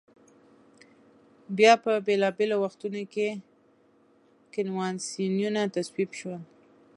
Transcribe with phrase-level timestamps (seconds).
[1.57, 3.27] بیا په بېلا بېلو وختونو کې
[4.53, 6.41] کنوانسیونونه تصویب شول.